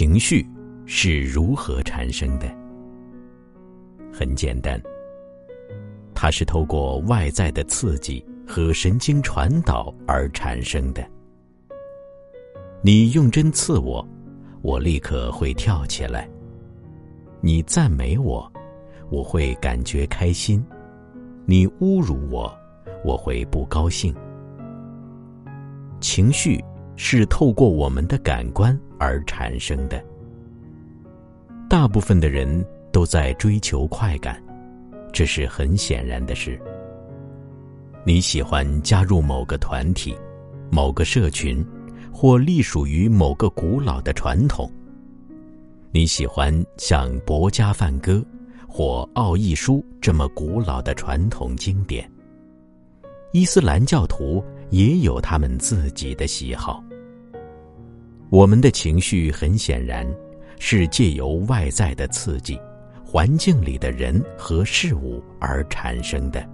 [0.00, 0.42] 情绪
[0.86, 2.50] 是如何产生的？
[4.10, 4.80] 很简单，
[6.14, 11.06] 它是透过外在的刺激和神经传导而产生的。
[12.80, 14.02] 你用针刺我，
[14.62, 16.26] 我立刻会跳起来；
[17.42, 18.50] 你赞美我，
[19.10, 20.62] 我会感觉开心；
[21.44, 22.50] 你侮辱我，
[23.04, 24.14] 我会不高兴。
[26.00, 26.58] 情绪
[26.96, 30.00] 是透过我们的感官而产生的。
[31.68, 34.40] 大部分的人都在追求快感，
[35.12, 36.60] 这是很显然的事。
[38.04, 40.16] 你喜欢加入某个团体、
[40.70, 41.64] 某个社群，
[42.12, 44.70] 或隶属于某个古老的传统。
[45.92, 48.14] 你喜欢像《博加梵歌》
[48.68, 52.08] 或《奥义书》这么古老的传统经典。
[53.32, 56.82] 伊斯兰教徒也有他们自己的喜好。
[58.30, 60.06] 我们的情绪很显然，
[60.60, 62.56] 是借由外在的刺激、
[63.04, 66.48] 环境里的人和事物而产生的。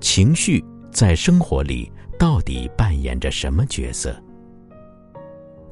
[0.00, 4.20] 情绪在生活里到底扮演着什么角色？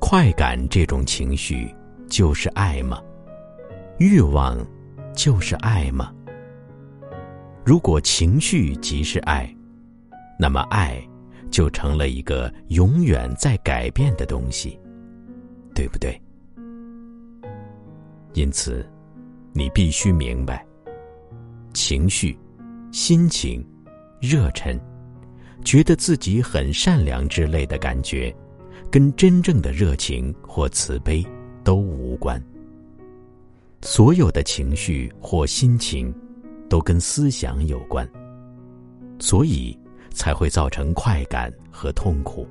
[0.00, 1.72] 快感这种情绪
[2.08, 3.00] 就是爱吗？
[3.98, 4.58] 欲望
[5.14, 6.12] 就是爱吗？
[7.64, 9.48] 如果情绪即是爱，
[10.36, 11.00] 那么爱
[11.54, 14.76] 就成了一个永远在改变的东西，
[15.72, 16.20] 对不对？
[18.32, 18.84] 因此，
[19.52, 20.66] 你必须明白，
[21.72, 22.36] 情绪、
[22.90, 23.64] 心情、
[24.20, 24.76] 热忱、
[25.64, 28.34] 觉得自己很善良之类的感觉，
[28.90, 31.24] 跟真正的热情或慈悲
[31.62, 32.42] 都无关。
[33.80, 36.12] 所有的情绪或心情。
[36.66, 38.08] 都跟思想有关，
[39.20, 39.78] 所以
[40.14, 42.48] 才会造成快感和痛苦。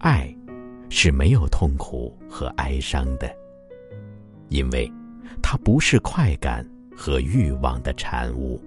[0.00, 0.34] 爱
[0.90, 3.34] 是没有痛苦和哀伤的，
[4.48, 4.90] 因为
[5.40, 8.60] 它不是快感和欲望的产物。